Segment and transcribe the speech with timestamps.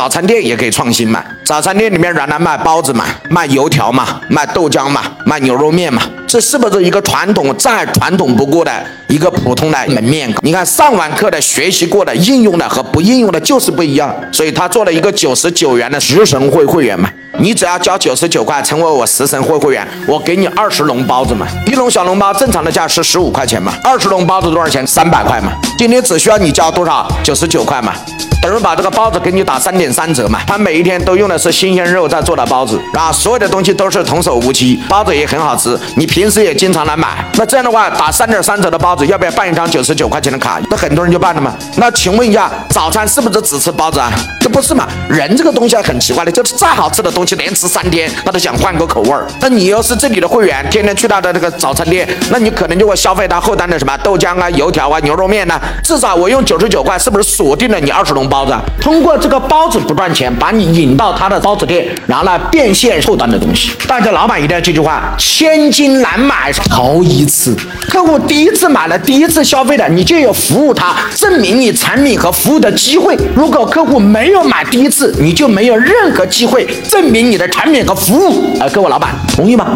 [0.00, 1.22] 早餐店也可以创新嘛。
[1.44, 8.72] 早餐店里面原来卖包子嘛，卖油条嘛，卖豆浆嘛，卖牛肉面嘛，这是不是一个传统再传统不过的
[9.08, 10.34] 一个普通的门面？
[10.40, 17.10] 你看上完课的、学习过的、应用的和不应用的就是不一样，所以他做了一个九十九元的食神会会员嘛。
[17.38, 21.46] 你只要交九十九块，成为我食神会会员，我给你二十笼包子嘛。
[21.66, 24.86] 一笼小笼包正常的价是十五块钱嘛，二十笼包子多少钱？
[24.86, 25.52] 三百块嘛。
[25.76, 27.06] 今天只需要你交多少？
[27.22, 27.92] 九十九块嘛。
[28.40, 40.58] 等于把这个包子给你打三点三折嘛，他每一天都用的是新鲜肉在做的包子啊，所有的东西都是童叟无欺，包子也很好吃，你平时也经常来买，那这样的话打三点三折的包子，要不要办一张九十九块钱的卡？
[40.70, 41.54] 那很多人就办了嘛。
[41.76, 44.10] 那请问一下，早餐是不是只吃包子啊？
[44.40, 44.88] 这不是嘛？
[45.10, 49.26] 人这个东西很奇怪的，就是再好吃的东西连吃三天，他都想换个口味儿。
[49.42, 55.60] 那你要是这里的会员，天天去他的这个早餐店，那你可能就会消费他后单的什么豆浆啊、油条啊、牛肉面呢？
[55.84, 58.54] 至少我用九十九块，是不是锁定了你二十笼包子？
[58.80, 63.72] 通过这个包子不赚钱，把你引到他的包子店，然后呢变现后端的东西。
[63.86, 67.54] 大家老板一定要记住话：千金难买头一次。
[67.88, 73.16] 客户第一次买了，第一次消费的，你就有服务他，证明你产品和服务的机会。
[73.34, 78.44] 如果客户没有买第一次，你就没有任何机会证明你的产品和服务。
[78.60, 79.74] 呃，各位老板同意吗？